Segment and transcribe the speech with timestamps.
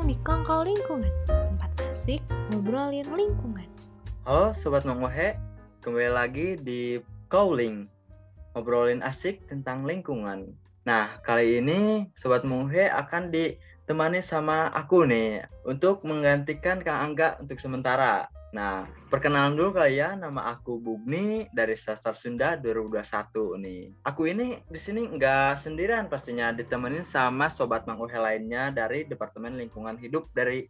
[0.00, 3.68] datang di Kongko Lingkungan, tempat asik ngobrolin lingkungan.
[4.24, 5.36] Halo Sobat Mongohe,
[5.84, 7.84] kembali lagi di Calling,
[8.56, 10.56] ngobrolin asik tentang lingkungan.
[10.88, 17.60] Nah, kali ini Sobat Mongohe akan ditemani sama aku nih, untuk menggantikan Kang Angga untuk
[17.60, 18.24] sementara.
[18.50, 23.82] Nah, perkenalan dulu kali ya, nama aku Bugni dari Sasar Sunda 2021 nih.
[24.02, 29.54] Aku ini di sini nggak sendirian pastinya, ditemenin sama sobat Mang Uhe lainnya dari Departemen
[29.54, 30.66] Lingkungan Hidup dari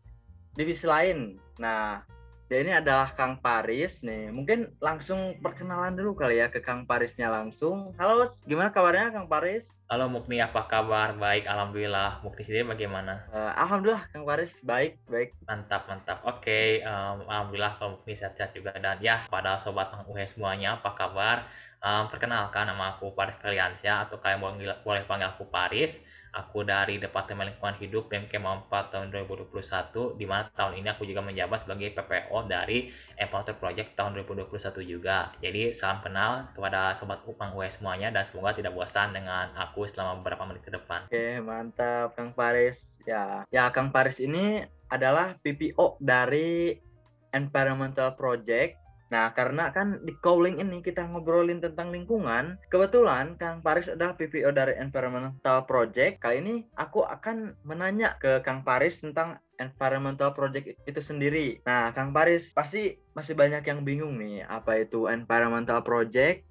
[0.53, 1.41] divisi lain.
[1.57, 2.05] Nah,
[2.51, 4.35] dia ini adalah Kang Paris nih.
[4.35, 7.95] Mungkin langsung perkenalan dulu kali ya ke Kang Parisnya langsung.
[7.95, 9.79] Halo, gimana kabarnya Kang Paris?
[9.87, 11.15] Halo Mukni, apa kabar?
[11.15, 12.27] Baik, alhamdulillah.
[12.27, 13.23] Mukni sendiri bagaimana?
[13.31, 15.31] Uh, alhamdulillah Kang Paris baik, baik.
[15.47, 16.27] Mantap, mantap.
[16.27, 20.83] Oke, okay, um, alhamdulillah kalau Mukni sehat-sehat juga dan ya pada sobat Mang Uhe semuanya
[20.83, 21.47] apa kabar?
[21.79, 26.03] Um, perkenalkan nama aku Paris Kaliansyah atau kalian boleh, boleh panggil aku Paris.
[26.31, 31.21] Aku dari Departemen Lingkungan Hidup BMK 4 tahun 2021, di mana tahun ini aku juga
[31.27, 35.35] menjabat sebagai PPO dari Encounter Project tahun 2021 juga.
[35.43, 40.23] Jadi salam kenal kepada Sobat Upang UE semuanya dan semoga tidak bosan dengan aku selama
[40.23, 41.11] beberapa menit ke depan.
[41.11, 42.97] Oke, mantap Kang Paris.
[43.05, 46.79] Ya, ya Kang Paris ini adalah PPO dari
[47.31, 48.80] Environmental Project
[49.11, 54.55] Nah, karena kan di calling ini kita ngobrolin tentang lingkungan, kebetulan Kang Paris adalah PPO
[54.55, 56.23] dari Environmental Project.
[56.23, 61.59] Kali ini aku akan menanya ke Kang Paris tentang Environmental Project itu sendiri.
[61.67, 66.47] Nah, Kang Paris pasti masih banyak yang bingung nih, apa itu Environmental Project?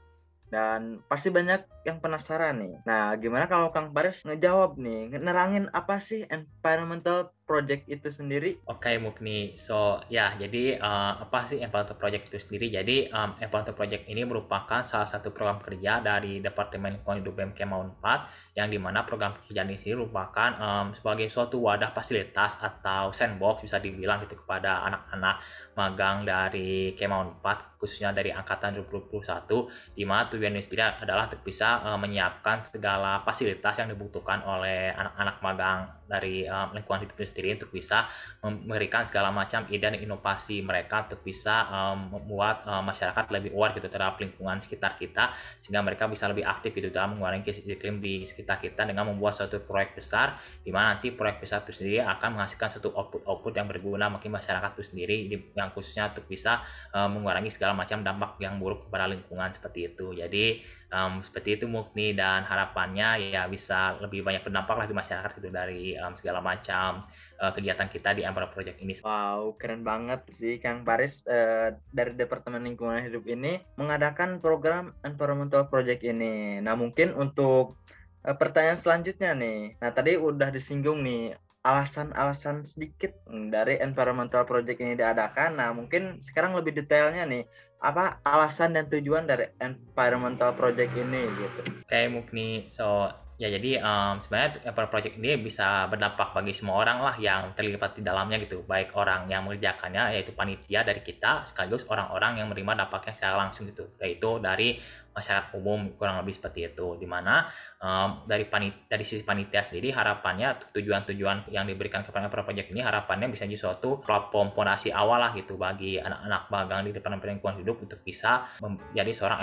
[0.50, 2.76] Dan pasti banyak yang penasaran nih.
[2.82, 8.62] Nah, gimana kalau Kang Paris ngejawab nih, nerangin apa sih Environmental project itu sendiri?
[8.70, 9.58] Oke, okay, Mukni.
[9.58, 12.70] So, ya, jadi uh, apa sih Environmental Project itu sendiri?
[12.70, 17.60] Jadi, um, Environmental Project ini merupakan salah satu program kerja dari Departemen Lingkungan Hidup BMK
[17.66, 22.60] Maun 4 yang di mana program kerja ini sendiri merupakan um, sebagai suatu wadah fasilitas
[22.60, 25.40] atau sandbox bisa dibilang gitu kepada anak-anak
[25.80, 31.80] magang dari Kemaun 4 khususnya dari angkatan 2021 di mana tujuannya sendiri adalah untuk bisa
[31.80, 37.72] uh, menyiapkan segala fasilitas yang dibutuhkan oleh anak-anak magang dari uh, lingkungan hidup sendiri untuk
[37.72, 38.12] bisa
[38.44, 43.72] memberikan segala macam ide dan inovasi mereka untuk bisa um, membuat um, masyarakat lebih aware
[43.80, 45.32] gitu terhadap lingkungan sekitar kita
[45.64, 49.40] sehingga mereka bisa lebih aktif gitu dalam mengurangi krisis iklim di sekitar kita dengan membuat
[49.40, 53.72] suatu proyek besar di mana nanti proyek besar itu sendiri akan menghasilkan suatu output-output yang
[53.72, 55.16] berguna bagi masyarakat itu sendiri
[55.56, 56.60] yang khususnya untuk bisa
[56.92, 60.12] um, mengurangi segala macam dampak yang buruk kepada lingkungan seperti itu.
[60.12, 60.60] Jadi
[60.94, 65.50] um, seperti itu Mukni dan harapannya ya bisa lebih banyak berdampak lah di masyarakat itu
[65.50, 67.06] dari um, segala macam
[67.40, 68.94] uh, kegiatan kita di Empire Project ini.
[69.02, 75.70] Wow, keren banget sih Kang Paris uh, dari Departemen Lingkungan Hidup ini mengadakan program Environmental
[75.70, 76.60] Project ini.
[76.62, 77.80] Nah, mungkin untuk
[78.26, 79.80] uh, pertanyaan selanjutnya nih.
[79.80, 85.60] Nah, tadi udah disinggung nih alasan-alasan sedikit dari environmental project ini diadakan.
[85.60, 87.44] Nah, mungkin sekarang lebih detailnya nih,
[87.80, 91.60] apa alasan dan tujuan dari environmental project ini gitu.
[91.88, 92.68] Okay, Mukni.
[92.68, 93.08] So,
[93.40, 97.96] Ya jadi um, sebenarnya Apple Project ini bisa berdampak bagi semua orang lah yang terlibat
[97.96, 102.84] di dalamnya gitu, baik orang yang mengerjakannya yaitu panitia dari kita sekaligus orang-orang yang menerima
[102.84, 104.84] dampaknya secara langsung gitu, yaitu dari
[105.20, 107.00] masyarakat umum kurang lebih seperti itu.
[107.00, 107.48] Di mana
[107.80, 113.32] um, dari panit dari sisi panitia sendiri harapannya tujuan-tujuan yang diberikan kepada project ini harapannya
[113.32, 117.80] bisa jadi suatu platform fondasi awal lah gitu bagi anak-anak magang di depan lingkungan hidup
[117.80, 119.40] untuk bisa menjadi seorang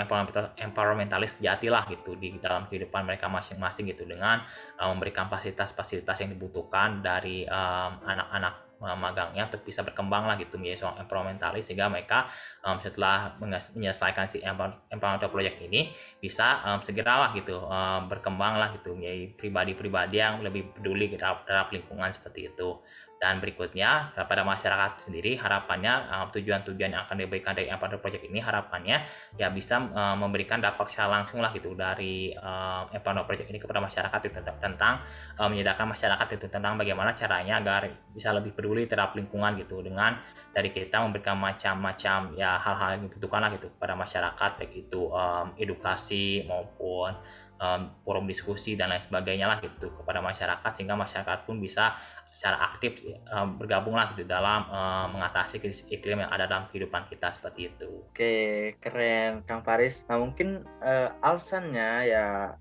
[0.59, 4.43] environmentalis sejati gitu di dalam kehidupan mereka masing-masing gitu dengan
[4.81, 10.85] um, memberikan fasilitas-fasilitas yang dibutuhkan dari anak anak-anak magangnya untuk bisa berkembang lah gitu menjadi
[10.85, 12.29] seorang environmentalis sehingga mereka
[12.61, 13.33] um, setelah
[13.73, 15.89] menyelesaikan si environmental project ini
[16.21, 22.13] bisa um, segeralah gitu um, berkembang lah gitu menjadi pribadi-pribadi yang lebih peduli terhadap lingkungan
[22.13, 22.77] seperti itu
[23.17, 29.09] dan berikutnya pada masyarakat sendiri harapannya tujuan-tujuan yang akan diberikan dari Empower Project ini harapannya
[29.35, 33.81] ya bisa uh, memberikan dampak secara langsung lah gitu dari uh, Empower Project ini kepada
[33.81, 35.01] masyarakat itu tentang,
[35.37, 40.17] menyadarkan masyarakat itu tentang bagaimana caranya agar bisa lebih peduli terhadap lingkungan gitu dengan
[40.57, 45.53] dari kita memberikan macam-macam ya hal-hal yang dibutuhkan lah gitu kepada masyarakat baik itu um,
[45.53, 47.13] edukasi maupun
[47.61, 51.93] um, forum diskusi dan lain sebagainya lah gitu kepada masyarakat sehingga masyarakat pun bisa
[52.37, 53.01] secara aktif
[53.33, 58.05] um, bergabunglah gitu dalam um, mengatasi krisis iklim yang ada dalam kehidupan kita seperti itu.
[58.13, 60.05] Oke, keren Kang Faris.
[60.05, 62.53] Nah mungkin uh, alasannya ya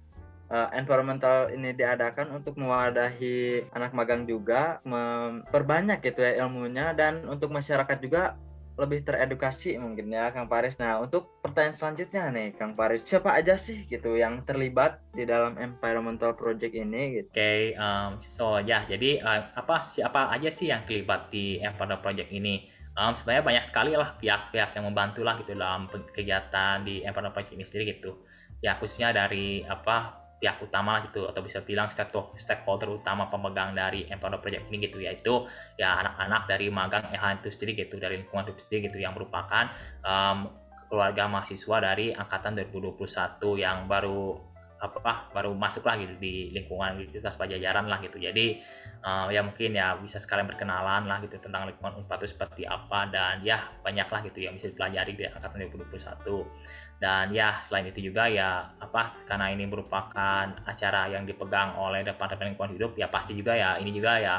[0.49, 7.52] uh, environmental ini diadakan untuk mewadahi anak magang juga memperbanyak gitu ya ilmunya dan untuk
[7.52, 8.40] masyarakat juga
[8.76, 10.76] lebih teredukasi mungkin ya Kang Paris.
[10.76, 15.56] Nah, untuk pertanyaan selanjutnya nih Kang Paris, siapa aja sih gitu yang terlibat di dalam
[15.56, 17.28] environmental project ini gitu?
[17.32, 22.05] Oke, okay, um, so ya jadi uh, apa siapa aja sih yang terlibat di environmental
[22.05, 22.69] project ini?
[22.96, 27.56] Um, sebenarnya banyak sekali lah pihak-pihak yang membantu lah gitu dalam kegiatan di environmental project
[27.56, 28.25] ini sendiri gitu.
[28.61, 31.88] Ya khususnya dari apa pihak utama gitu atau bisa bilang
[32.37, 35.49] stakeholder utama pemegang dari Empower Project ini gitu yaitu
[35.81, 39.73] ya anak-anak dari magang LH itu sendiri gitu dari lingkungan itu sendiri gitu yang merupakan
[40.05, 40.53] um,
[40.93, 44.38] keluarga mahasiswa dari angkatan 2021 yang baru
[44.77, 48.21] apa baru masuk lah gitu di lingkungan Universitas Pajajaran lah gitu.
[48.21, 48.61] Jadi
[49.03, 53.09] uh, ya mungkin ya bisa sekalian berkenalan lah gitu tentang lingkungan Unpad itu seperti apa
[53.09, 58.08] dan ya banyak lah gitu yang bisa dipelajari di angkatan 2021 dan ya selain itu
[58.08, 63.37] juga ya apa karena ini merupakan acara yang dipegang oleh Departemen Lingkungan Hidup ya pasti
[63.37, 64.37] juga ya ini juga ya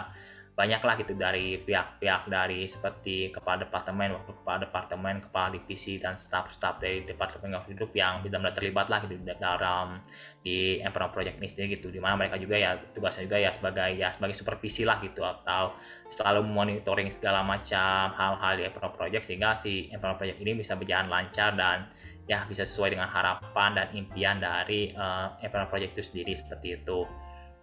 [0.57, 6.17] banyak lah gitu dari pihak-pihak dari seperti kepala departemen, wakil kepala departemen, kepala divisi dan
[6.17, 10.01] staf-staf dari departemen lingkungan hidup yang benar-benar terlibat lah gitu dalam
[10.41, 11.93] di Emperor Project ini sendiri gitu.
[11.93, 15.77] Di mana mereka juga ya tugasnya juga ya sebagai ya sebagai supervisi lah gitu atau
[16.09, 21.05] selalu monitoring segala macam hal-hal di Emperor Project sehingga si Emperor Project ini bisa berjalan
[21.05, 21.85] lancar dan
[22.27, 25.39] ya bisa sesuai dengan harapan dan impian dari uh,
[25.71, 27.07] Project itu sendiri seperti itu.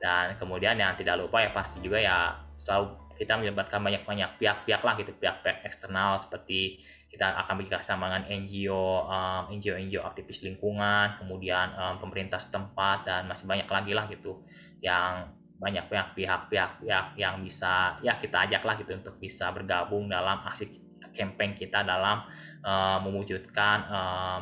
[0.01, 4.95] Dan kemudian yang tidak lupa ya pasti juga ya selalu kita melibatkan banyak-banyak pihak-pihak lah
[4.99, 6.83] gitu, pihak-pihak eksternal seperti
[7.15, 13.47] kita akan bekerjasama dengan NGO, um, NGO-NGO aktivis lingkungan, kemudian um, pemerintah setempat dan masih
[13.47, 14.43] banyak lagi lah gitu
[14.83, 16.51] yang banyak pihak-pihak
[16.83, 20.67] pihak yang bisa ya kita ajak lah gitu untuk bisa bergabung dalam aksi
[21.15, 22.27] campaign kita dalam
[22.65, 23.77] uh, mewujudkan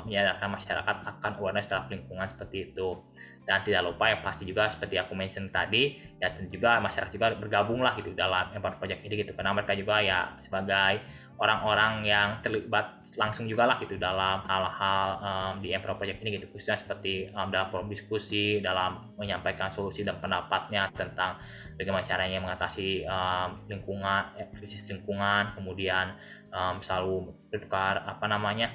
[0.06, 3.02] menyadarkan masyarakat akan awareness terhadap lingkungan seperti itu.
[3.42, 7.34] Dan tidak lupa ya pasti juga seperti aku mention tadi ya dan juga masyarakat juga
[7.34, 9.34] bergabung lah gitu dalam Empower Project ini gitu.
[9.34, 11.02] Karena mereka juga ya sebagai
[11.42, 16.46] orang-orang yang terlibat langsung juga lah gitu dalam hal-hal um, di Empower Project ini gitu.
[16.54, 21.42] Khususnya seperti um, dalam forum diskusi dalam menyampaikan solusi dan pendapatnya tentang
[21.74, 26.14] bagaimana caranya mengatasi um, lingkungan krisis lingkungan kemudian
[26.52, 28.70] um, selalu bertukar apa namanya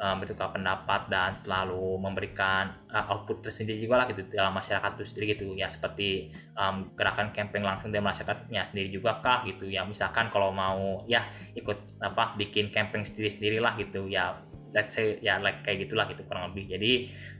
[0.00, 5.04] um, bertukar pendapat dan selalu memberikan uh, output tersendiri juga lah gitu dalam masyarakat itu
[5.12, 5.46] sendiri gitu.
[5.54, 9.68] Ya seperti um, gerakan camping langsung dari masyarakatnya sendiri juga kah gitu.
[9.68, 14.08] Ya misalkan kalau mau ya ikut apa bikin camping sendiri sendirilah gitu.
[14.08, 14.40] Ya
[14.72, 16.76] let's say ya like kayak gitulah gitu kurang lebih.
[16.76, 16.92] Jadi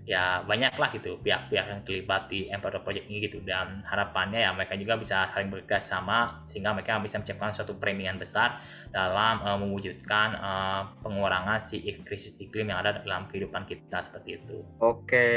[0.09, 3.39] ya banyak lah gitu pihak-pihak yang terlibat di Empower Project ini gitu.
[3.45, 8.17] Dan harapannya ya mereka juga bisa saling bekerja sama sehingga mereka bisa menciptakan suatu premian
[8.17, 8.59] besar
[8.91, 14.67] dalam uh, mewujudkan uh, pengurangan si krisis iklim yang ada dalam kehidupan kita seperti itu.
[14.83, 15.29] Oke,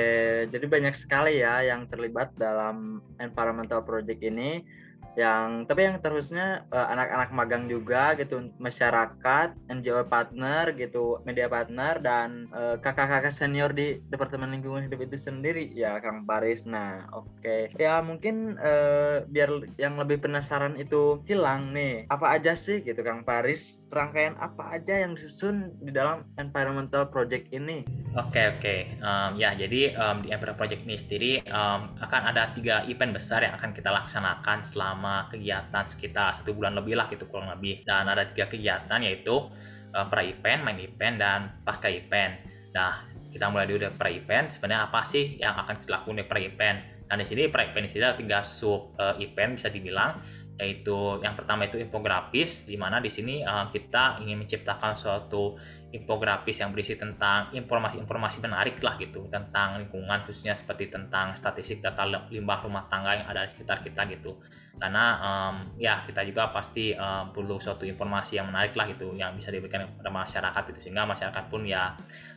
[0.50, 4.66] jadi banyak sekali ya yang terlibat dalam environmental project ini
[5.14, 12.02] yang tapi yang terusnya uh, anak-anak magang juga gitu masyarakat NGO partner gitu media partner
[12.02, 15.70] dan uh, kakak-kakak senior di departemen lingkungan hidup itu sendiri.
[15.74, 17.30] Ya Kang Paris nah oke.
[17.44, 17.62] Okay.
[17.78, 23.22] ya mungkin uh, biar yang lebih penasaran itu hilang nih apa aja sih gitu Kang
[23.28, 27.86] Paris rangkaian apa aja yang disusun di dalam environmental project ini
[28.18, 28.80] oke okay, oke okay.
[29.00, 33.46] um, ya jadi um, di environmental project ini sendiri um, akan ada tiga event besar
[33.46, 38.10] yang akan kita laksanakan selama kegiatan sekitar satu bulan lebih lah gitu kurang lebih dan
[38.10, 39.48] ada tiga kegiatan yaitu
[39.94, 42.42] uh, pra event, main event dan pasca event.
[42.74, 46.42] Nah kita mulai dulu dari pra event sebenarnya apa sih yang akan dilakukan di pra
[46.42, 46.80] event?
[47.06, 50.18] Dan di sini pra event ini ada tiga sub uh, event bisa dibilang
[50.62, 55.58] yaitu yang pertama itu infografis di mana di sini uh, kita ingin menciptakan suatu
[55.94, 62.06] infografis yang berisi tentang informasi-informasi menarik lah gitu tentang lingkungan khususnya seperti tentang statistik data
[62.30, 64.38] limbah rumah tangga yang ada di sekitar kita gitu.
[64.74, 69.38] Karena um, ya kita juga pasti um, perlu suatu informasi yang menarik lah gitu yang
[69.38, 71.94] bisa diberikan kepada masyarakat gitu sehingga masyarakat pun ya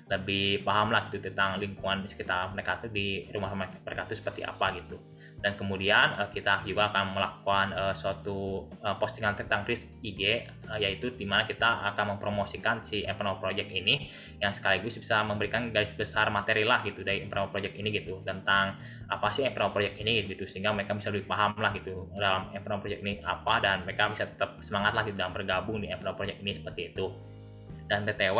[0.06, 4.46] lebih paham lah gitu tentang lingkungan di sekitar mereka itu di rumah mereka itu seperti
[4.46, 5.00] apa gitu
[5.46, 10.74] dan kemudian uh, kita juga akan melakukan uh, suatu uh, postingan tentang risk IG uh,
[10.74, 14.10] yaitu di mana kita akan mempromosikan si Evernote Project ini
[14.42, 18.74] yang sekaligus bisa memberikan garis besar materi lah gitu dari Evernote Project ini gitu tentang
[19.06, 22.82] apa sih Evernote Project ini gitu sehingga mereka bisa lebih paham lah gitu dalam Evernote
[22.82, 26.42] Project ini apa dan mereka bisa tetap semangat lah gitu dalam bergabung di Evernote Project
[26.42, 27.06] ini seperti itu.
[27.86, 28.38] Dan btw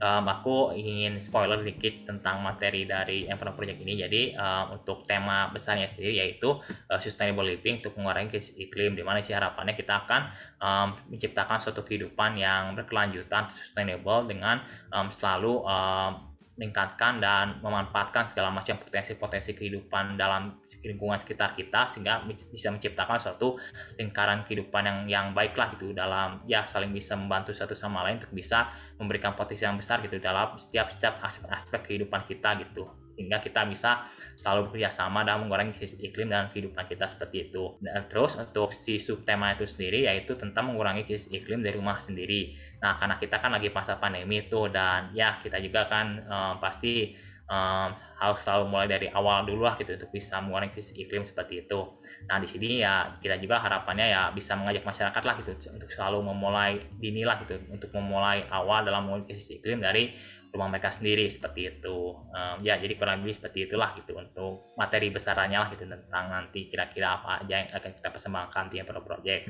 [0.00, 4.00] um, aku ingin spoiler dikit tentang materi dari Emperor Project ini.
[4.00, 6.54] Jadi um, untuk tema besarnya sendiri yaitu
[6.90, 8.98] uh, sustainable living untuk mengurangi iklim.
[8.98, 10.22] Di mana sih harapannya kita akan
[10.58, 18.54] um, menciptakan suatu kehidupan yang berkelanjutan, sustainable dengan um, selalu um, meningkatkan dan memanfaatkan segala
[18.54, 23.58] macam potensi-potensi kehidupan dalam lingkungan sekitar kita sehingga bisa menciptakan suatu
[23.98, 28.30] lingkaran kehidupan yang yang baiklah gitu dalam ya saling bisa membantu satu sama lain untuk
[28.30, 28.70] bisa
[29.02, 34.10] memberikan potensi yang besar gitu dalam setiap setiap aspek-aspek kehidupan kita gitu sehingga kita bisa
[34.34, 37.78] selalu bekerja sama dalam mengurangi krisis iklim dan kehidupan kita seperti itu.
[37.78, 42.58] Dan terus untuk si subtema itu sendiri yaitu tentang mengurangi krisis iklim dari rumah sendiri.
[42.84, 47.16] Nah karena kita kan lagi masa pandemi itu dan ya kita juga kan um, pasti
[47.48, 51.64] um, harus selalu mulai dari awal dulu lah gitu untuk bisa mengurangi krisis iklim seperti
[51.64, 51.80] itu.
[52.28, 56.28] Nah di sini ya kita juga harapannya ya bisa mengajak masyarakat lah gitu untuk selalu
[56.28, 60.12] memulai dini lah gitu untuk memulai awal dalam mengurangi krisis iklim dari
[60.54, 62.14] rumah mereka sendiri seperti itu.
[62.30, 66.70] Um, ya jadi kurang lebih seperti itulah gitu untuk materi besarannya lah gitu tentang nanti
[66.70, 69.44] kira-kira apa aja yang akan kita persembahkan di Pro Project.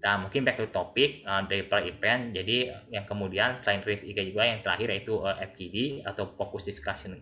[0.00, 4.32] Dan mungkin back to topic uh, dari per event jadi yang kemudian selain rilis IG
[4.32, 7.16] juga yang terakhir yaitu uh, FGD atau fokus discussion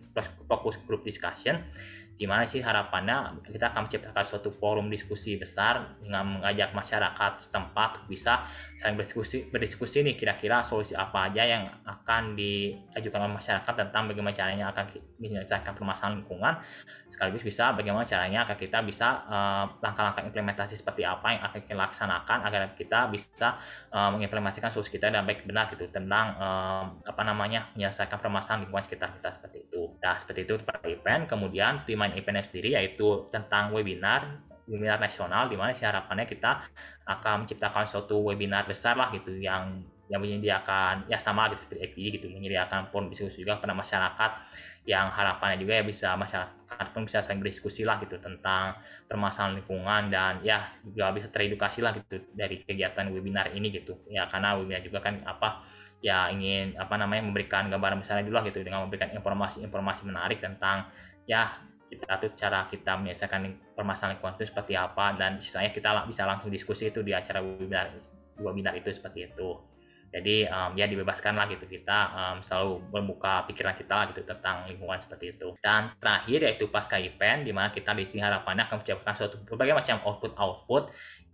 [0.47, 1.59] fokus group discussion
[2.15, 8.47] gimana sih harapannya kita akan menciptakan suatu forum diskusi besar dengan mengajak masyarakat setempat bisa
[8.75, 14.35] saling berdiskusi berdiskusi nih kira-kira solusi apa aja yang akan diajukan oleh masyarakat tentang bagaimana
[14.35, 16.53] caranya akan menyelesaikan permasalahan lingkungan
[17.07, 21.75] sekaligus bisa bagaimana caranya agar kita bisa uh, langkah-langkah implementasi seperti apa yang akan kita
[21.79, 23.55] laksanakan agar kita bisa
[23.95, 28.83] uh, mengimplementasikan solusi kita dan baik benar gitu tentang uh, apa namanya menyelesaikan permasalahan lingkungan
[28.83, 29.95] sekitar kita seperti itu.
[30.03, 35.49] Nah seperti itu pada event kemudian tim main eventnya sendiri yaitu tentang webinar webinar nasional
[35.49, 36.65] di mana sih harapannya kita
[37.05, 42.29] akan menciptakan suatu webinar besar lah gitu yang yang menyediakan ya sama gitu seperti gitu
[42.29, 44.31] menyediakan forum diskusi juga pada masyarakat
[44.85, 48.77] yang harapannya juga ya bisa masyarakat pun bisa saling berdiskusi lah gitu tentang
[49.09, 53.97] permasalahan lingkungan dan ya juga bisa teredukasi lah gitu dari kegiatan webinar ini gitu.
[54.13, 55.65] Ya karena webinar juga kan apa
[56.05, 60.85] ya ingin apa namanya memberikan gambaran besarnya dulu lah gitu dengan memberikan informasi-informasi menarik tentang
[61.25, 61.49] ya
[61.89, 66.49] kita tuh cara kita menyelesaikan permasalahan lingkungan itu seperti apa dan sisanya kita bisa langsung
[66.49, 67.93] diskusi itu di acara webinar
[68.41, 69.61] webinar itu seperti itu.
[70.15, 74.95] Jadi um, ya dibebaskan lah gitu kita um, selalu membuka pikiran kita gitu tentang lingkungan
[75.03, 75.59] seperti itu.
[75.59, 79.75] Dan terakhir yaitu pasca event di mana kita di sini harapannya akan menciptakan suatu berbagai
[79.75, 80.83] macam output output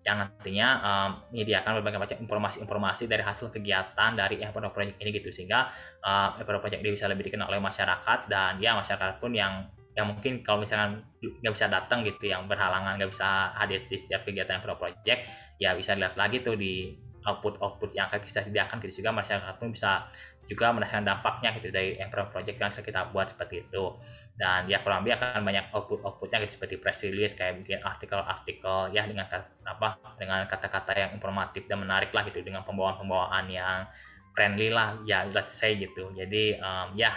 [0.01, 5.29] yang nantinya um, menyediakan berbagai macam informasi-informasi dari hasil kegiatan dari Empower Project ini gitu.
[5.29, 5.69] Sehingga
[6.01, 10.07] uh, Empower Project ini bisa lebih dikenal oleh masyarakat dan ya masyarakat pun yang yang
[10.07, 14.63] mungkin kalau misalkan nggak bisa datang gitu yang berhalangan nggak bisa hadir di setiap kegiatan
[14.63, 15.27] Pro Project
[15.59, 19.69] ya bisa lihat lagi tuh di output-output yang akan kita sediakan gitu juga masyarakat pun
[19.69, 20.09] bisa
[20.49, 23.95] juga merasakan dampaknya gitu dari Pro Project yang kita buat seperti itu.
[24.35, 29.05] Dan ya kurang lebih akan banyak output-outputnya gitu seperti press release kayak bikin artikel-artikel ya
[29.05, 29.29] dengan
[29.63, 33.85] apa dengan kata-kata yang informatif dan menarik lah gitu dengan pembawaan-pembawaan yang
[34.33, 36.09] friendly lah ya let's say gitu.
[36.11, 37.15] Jadi um, ya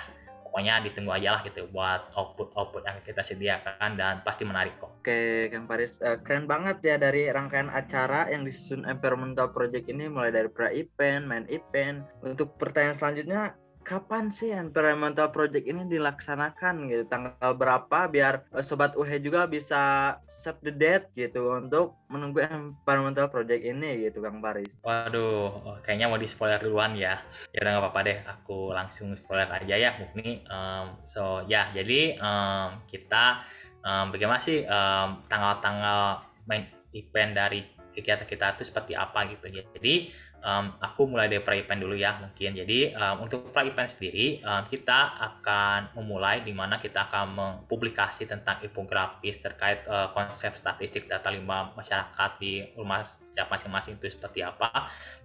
[0.54, 5.02] pokoknya ditunggu aja lah gitu buat output-output yang kita sediakan dan pasti menarik kok.
[5.02, 10.06] Oke, Kang Paris, uh, keren banget ya dari rangkaian acara yang disusun Environmental Project ini
[10.06, 12.06] mulai dari pra-event, main event.
[12.22, 18.96] Untuk pertanyaan selanjutnya, kapan sih environmental project ini dilaksanakan gitu tanggal berapa biar uh, sobat
[18.96, 24.72] UH juga bisa save the date gitu untuk menunggu environmental project ini gitu Kang Paris.
[24.80, 27.20] Waduh, oh, kayaknya mau di spoiler duluan ya.
[27.52, 30.40] Ya udah nggak apa-apa deh, aku langsung spoiler aja ya Mukni.
[30.48, 33.44] Um, so ya, jadi um, kita
[33.84, 37.60] um, bagaimana sih um, tanggal-tanggal main event dari
[37.94, 39.62] kegiatan kita itu seperti apa gitu ya.
[39.70, 40.10] Jadi
[40.44, 42.52] um, aku mulai dari pra-event dulu ya mungkin.
[42.52, 48.60] Jadi um, untuk pra-event sendiri um, kita akan memulai di mana kita akan mempublikasi tentang
[48.60, 53.02] infografis terkait uh, konsep statistik data limbah masyarakat di rumah
[53.34, 54.70] setiap masing-masing itu seperti apa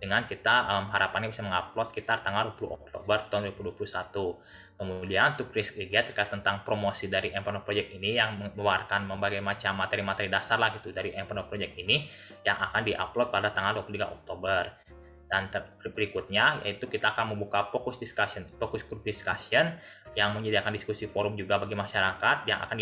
[0.01, 4.79] dengan kita um, harapannya bisa mengupload sekitar tanggal 20 Oktober tahun 2021.
[4.79, 9.75] Kemudian untuk risk kegiatan terkait tentang promosi dari Empower Project ini yang mengeluarkan berbagai macam
[9.75, 12.07] materi-materi dasar lah gitu dari Empower Project ini
[12.47, 14.88] yang akan diupload pada tanggal 23 Oktober
[15.29, 15.47] dan
[15.93, 19.77] berikutnya yaitu kita akan membuka fokus discussion fokus group discussion
[20.17, 22.75] yang menyediakan diskusi forum juga bagi masyarakat yang akan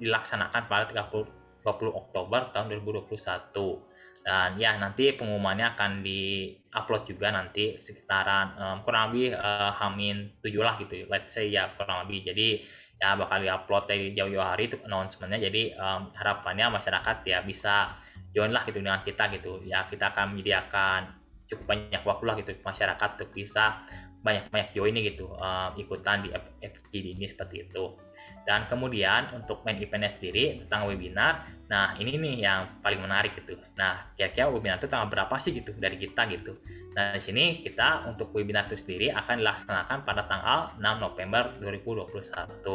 [0.00, 7.82] dilaksanakan pada 30 20 Oktober tahun 2021 dan ya nanti pengumumannya akan di-upload juga nanti
[7.82, 12.30] sekitaran um, kurang lebih uh, hamin 7 lah gitu let's say ya kurang lebih.
[12.30, 12.62] Jadi
[13.02, 15.42] ya bakal di-upload dari jauh-jauh hari itu announcementnya.
[15.42, 17.98] Jadi um, harapannya masyarakat ya bisa
[18.30, 19.58] join lah gitu dengan kita gitu.
[19.66, 21.21] Ya kita akan menyediakan
[21.52, 23.84] cukup banyak waktu lah gitu masyarakat untuk bisa
[24.22, 26.30] banyak-banyak join gitu uh, ikutan di
[26.62, 27.98] FGD ini seperti itu
[28.42, 33.54] Dan kemudian untuk main eventnya sendiri tentang webinar, nah ini nih yang paling menarik gitu.
[33.78, 36.58] Nah kira-kira webinar itu tanggal berapa sih gitu dari kita gitu.
[36.98, 42.66] Nah di sini kita untuk webinar itu sendiri akan dilaksanakan pada tanggal 6 November 2021.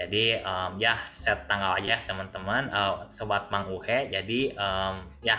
[0.00, 4.10] Jadi um, ya set tanggal aja teman-teman, uh, sobat Mang Uhe.
[4.10, 5.38] Jadi um, ya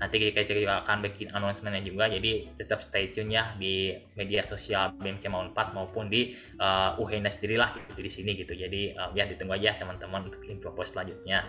[0.00, 2.08] nanti kita juga akan bikin announcementnya juga.
[2.08, 7.28] Jadi tetap stay tune ya di media sosial BMK Maun 4 maupun di uh, UHINA
[7.28, 8.56] sendiri lah gitu di sini gitu.
[8.56, 11.44] Jadi uh, ya ditunggu aja teman-teman untuk info selanjutnya.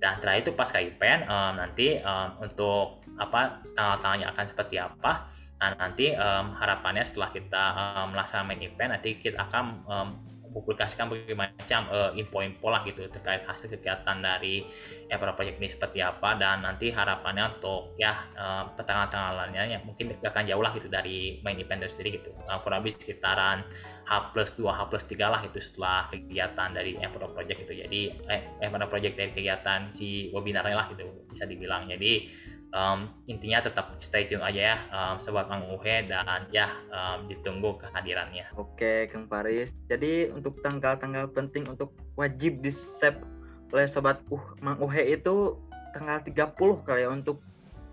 [0.00, 5.30] Dan terakhir itu pas event um, nanti um, untuk apa tanggal-tanggalnya akan seperti apa
[5.62, 10.08] nah nanti um, harapannya setelah kita um, melaksanakan event nanti kita akan um,
[10.52, 14.68] mempublikasikan berbagai macam uh, info-info lah gitu terkait hasil kegiatan dari
[15.08, 20.44] Evra Project ini seperti apa dan nanti harapannya untuk ya uh, petanggal-tanggalannya yang mungkin akan
[20.44, 22.36] jauh lah gitu dari main event sendiri gitu.
[22.44, 23.64] Uh, kurang lebih sekitaran
[24.04, 28.00] H plus 2, H plus 3 lah itu setelah kegiatan dari Evra Project itu jadi
[28.28, 31.88] eh, Evra Project dari kegiatan si webinarnya lah gitu bisa dibilang.
[31.88, 32.28] Jadi
[32.72, 37.78] um, intinya tetap stay tune aja ya um, sobat Mang Uhe dan ya um, ditunggu
[37.78, 38.48] kehadirannya.
[38.58, 39.72] Oke Kang Paris.
[39.86, 43.20] Jadi untuk tanggal-tanggal penting untuk wajib di save
[43.72, 45.56] oleh sobat uh, Mang Uhe itu
[45.92, 47.40] tanggal 30 kali ya untuk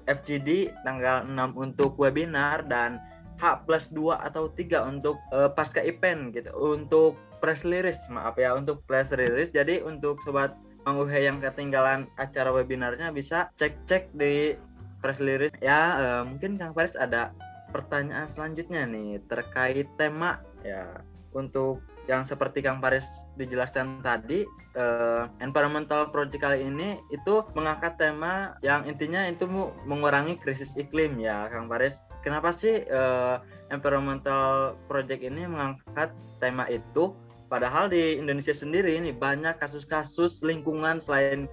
[0.10, 2.98] FGD, tanggal 6 untuk webinar dan
[3.38, 6.50] H plus 2 atau 3 untuk uh, pasca event gitu.
[6.58, 9.54] Untuk press release, maaf ya untuk press release.
[9.54, 14.56] Jadi untuk sobat Mang Uhe yang ketinggalan acara webinarnya bisa cek-cek di
[15.00, 17.32] press release ya uh, mungkin Kang Faris ada
[17.72, 20.41] pertanyaan selanjutnya nih terkait tema.
[20.65, 21.01] Ya
[21.32, 21.79] untuk
[22.10, 23.06] yang seperti Kang Faris
[23.38, 24.41] dijelaskan tadi
[24.74, 29.46] uh, environmental project kali ini itu mengangkat tema yang intinya itu
[29.86, 32.01] mengurangi krisis iklim ya Kang Faris.
[32.25, 33.39] Kenapa sih uh,
[33.70, 36.10] environmental project ini mengangkat
[36.41, 37.13] tema itu?
[37.50, 41.50] Padahal di Indonesia sendiri ini banyak kasus-kasus lingkungan selain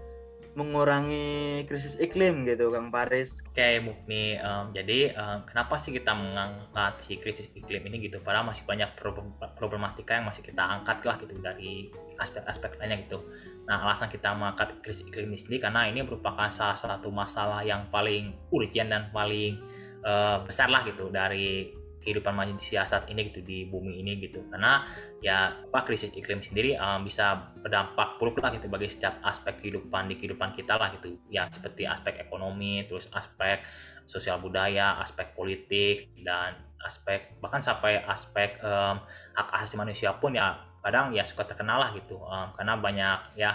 [0.56, 3.44] mengurangi krisis iklim gitu Kang Paris.
[3.52, 8.24] Oke Mukni, um, jadi um, kenapa sih kita mengangkat si krisis iklim ini gitu?
[8.24, 8.88] Padahal masih banyak
[9.54, 13.20] problematika yang masih kita angkat lah gitu dari aspek-aspek lainnya gitu.
[13.68, 17.92] Nah alasan kita mengangkat krisis iklim ini sendiri karena ini merupakan salah satu masalah yang
[17.92, 19.60] paling urgent dan paling
[20.08, 21.68] uh, besar lah gitu dari
[22.06, 24.46] kehidupan manusia saat ini gitu di bumi ini gitu.
[24.46, 24.86] Karena
[25.18, 30.06] ya apa krisis iklim sendiri um, bisa berdampak buruk lah gitu bagi setiap aspek kehidupan
[30.06, 31.18] di kehidupan kita lah gitu.
[31.26, 33.66] Ya seperti aspek ekonomi terus aspek
[34.06, 36.54] sosial budaya aspek politik dan
[36.86, 39.02] aspek bahkan sampai aspek um,
[39.34, 40.54] hak asasi manusia pun ya
[40.86, 43.50] kadang ya suka terkenal lah gitu um, karena banyak ya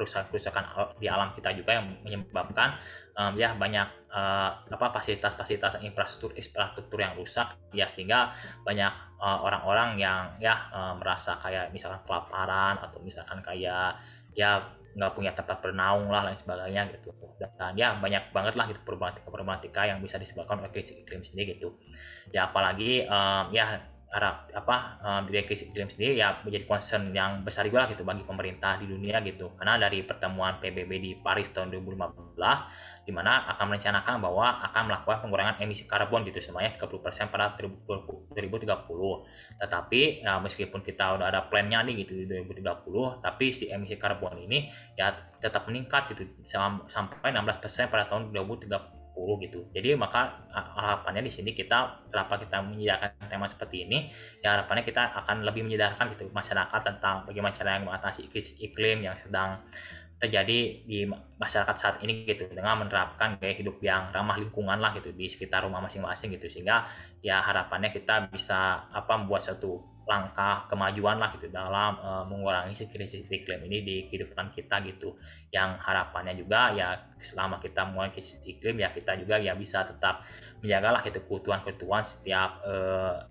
[0.00, 2.80] kerusakan-kerusakan di alam kita juga yang menyebabkan
[3.20, 8.32] um, ya banyak uh, apa fasilitas-fasilitas infrastruktur infrastruktur yang rusak ya sehingga
[8.64, 14.00] banyak eh, orang-orang uh, yang ya uh, merasa kayak misalkan kelaparan atau misalkan kayak
[14.32, 17.14] ya nggak punya tempat bernaung lah lain sebagainya gitu.
[17.38, 21.78] Dan ya banyak banget lah gitu problematika-problematika yang bisa disebabkan oleh krisis iklim sendiri gitu.
[22.34, 23.78] Ya apalagi um, ya
[24.10, 28.82] Arab apa um, di iklim sendiri ya menjadi concern yang besar juga gitu bagi pemerintah
[28.82, 29.54] di dunia gitu.
[29.54, 32.34] Karena dari pertemuan PBB di Paris tahun 2015
[33.06, 38.70] di mana akan merencanakan bahwa akan melakukan pengurangan emisi karbon gitu semuanya 30% pada 2030
[39.56, 44.36] tetapi ya, meskipun kita udah ada plannya nih gitu di 2030 tapi si emisi karbon
[44.44, 44.68] ini
[45.00, 46.28] ya tetap meningkat gitu
[46.92, 48.99] sampai 16% pada tahun 2030
[49.40, 49.66] gitu.
[49.74, 55.14] Jadi maka harapannya di sini kita kenapa kita menyediakan tema seperti ini ya harapannya kita
[55.24, 59.60] akan lebih menyadarkan gitu masyarakat tentang bagaimana cara yang mengatasi iklim yang sedang
[60.20, 61.08] terjadi di
[61.40, 65.64] masyarakat saat ini gitu dengan menerapkan gaya hidup yang ramah lingkungan lah gitu di sekitar
[65.64, 66.84] rumah masing-masing gitu sehingga
[67.24, 73.22] ya harapannya kita bisa apa membuat satu langkah kemajuan lah gitu dalam uh, mengurangi krisis
[73.30, 75.14] iklim ini di kehidupan kita gitu
[75.54, 80.26] yang harapannya juga ya selama kita mengurangi krisis iklim ya kita juga ya bisa tetap
[80.66, 83.22] menjagalah gitu kebutuhan-kebutuhan setiap uh,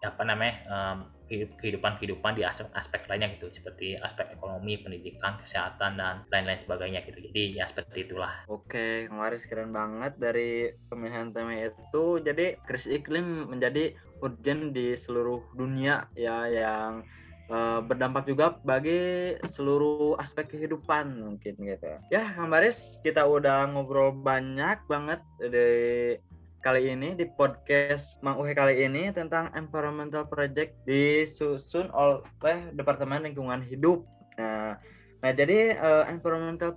[0.00, 0.98] apa namanya um,
[1.30, 7.22] kehidupan-kehidupan di aspek-aspek lainnya gitu seperti aspek ekonomi, pendidikan, kesehatan dan lain-lain sebagainya gitu.
[7.30, 8.32] Jadi ya seperti itulah.
[8.50, 12.18] Oke, kemarin keren banget dari pemilihan tema itu.
[12.18, 17.04] Jadi krisis iklim menjadi urgent di seluruh dunia ya yang
[17.50, 21.90] uh, berdampak juga bagi seluruh aspek kehidupan mungkin gitu.
[22.08, 26.16] Ya, Kang Baris, kita udah ngobrol banyak banget dari
[26.60, 33.64] kali ini di podcast Mang Uhe kali ini tentang environmental project disusun oleh Departemen Lingkungan
[33.64, 34.04] Hidup.
[34.36, 34.76] Nah,
[35.20, 36.72] nah jadi uh, environmental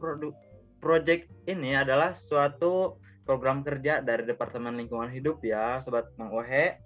[0.80, 6.80] project ini adalah suatu program kerja dari Departemen Lingkungan Hidup ya, sobat Mang Uhe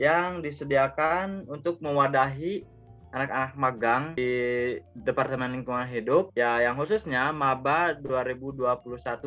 [0.00, 2.64] yang disediakan untuk mewadahi
[3.12, 4.32] anak-anak magang di
[4.96, 8.80] Departemen Lingkungan Hidup ya yang khususnya maba 2021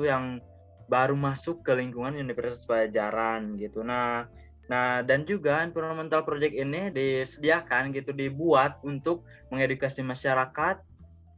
[0.10, 0.41] yang
[0.89, 3.86] baru masuk ke lingkungan Universitas Pajajaran gitu.
[3.86, 4.25] Nah,
[4.65, 9.21] Nah, dan juga environmental project ini disediakan gitu dibuat untuk
[9.54, 10.82] mengedukasi masyarakat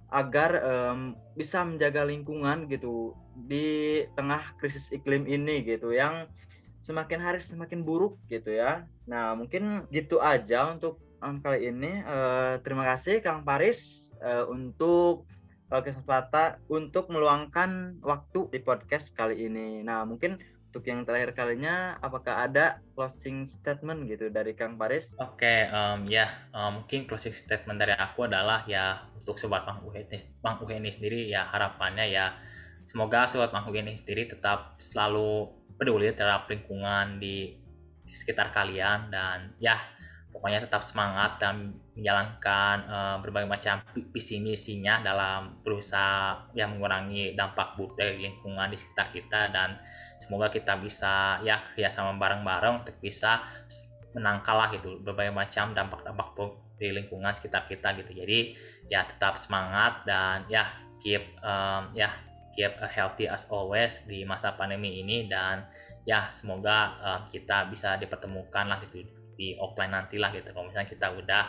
[0.08, 6.32] agar um, bisa menjaga lingkungan gitu di tengah krisis iklim ini gitu yang
[6.88, 8.88] semakin hari semakin buruk gitu ya.
[9.04, 12.00] Nah, mungkin gitu aja untuk um, kali ini.
[12.08, 15.28] Uh, terima kasih Kang Paris uh, untuk
[15.68, 19.84] uh, kesempatan untuk meluangkan waktu di podcast kali ini.
[19.84, 20.40] Nah, mungkin
[20.72, 25.12] untuk yang terakhir kalinya apakah ada closing statement gitu dari Kang Paris?
[25.20, 29.84] Oke, okay, um, ya um, mungkin closing statement dari aku adalah ya untuk sobat Bang
[29.84, 30.08] Uhe
[30.40, 32.32] Bang Uhe ini sendiri ya harapannya ya
[32.88, 37.54] semoga sobat Bang Uhe ini sendiri tetap selalu peduli terhadap lingkungan di
[38.10, 39.78] sekitar kalian dan ya
[40.34, 43.82] pokoknya tetap semangat dan menjalankan uh, berbagai macam
[44.14, 49.82] visi misinya dalam berusaha yang mengurangi dampak buruk dari lingkungan di sekitar kita dan
[50.22, 53.42] semoga kita bisa ya kerjasama bareng-bareng untuk bisa
[54.14, 56.28] menangkal lah gitu berbagai macam dampak-dampak
[56.78, 58.14] di lingkungan sekitar kita gitu.
[58.14, 58.54] Jadi
[58.88, 60.70] ya tetap semangat dan ya
[61.02, 62.14] keep um, ya
[62.58, 65.70] keep a healthy as always di masa pandemi ini dan
[66.10, 69.06] ya semoga um, kita bisa dipertemukan lah gitu
[69.38, 70.50] di offline nanti lah gitu.
[70.50, 71.44] Kalau misalnya kita udah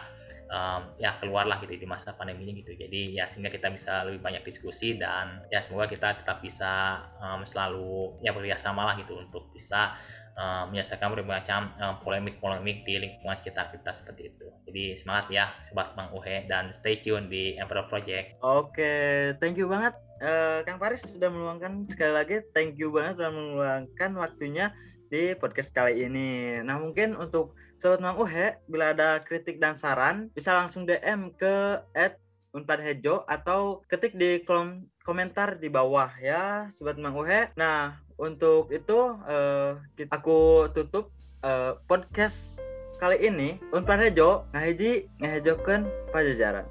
[0.52, 2.76] um, ya keluar lah gitu di masa pandemi ini gitu.
[2.76, 7.40] Jadi ya sehingga kita bisa lebih banyak diskusi dan ya semoga kita tetap bisa um,
[7.48, 9.96] selalu ya bekerjasama lah gitu untuk bisa
[10.38, 14.46] um, menyelesaikan berbagai macam um, polemik-polemik di lingkungan sekitar kita seperti itu.
[14.70, 18.38] Jadi semangat ya sobat Bang Uhe dan stay tune di Emperor Project.
[18.40, 23.32] Oke, thank you banget uh, Kang Faris sudah meluangkan sekali lagi thank you banget sudah
[23.34, 24.70] meluangkan waktunya
[25.08, 26.60] di podcast kali ini.
[26.60, 31.80] Nah, mungkin untuk Sobat Mang Uhe, bila ada kritik dan saran, bisa langsung DM ke
[31.96, 32.20] at
[32.52, 37.48] Unpad Hejo atau ketik di kolom komentar di bawah ya, Sobat Mang Uhe.
[37.56, 39.80] Nah, untuk itu uh,
[40.12, 41.08] aku tutup
[41.40, 42.60] uh, podcast
[43.00, 46.68] kali ini Unpad Hejo ngahiji ngahejokeun pajajaran.